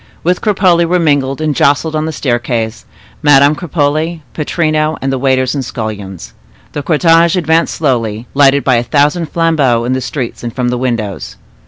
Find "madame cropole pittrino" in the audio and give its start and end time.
3.21-4.97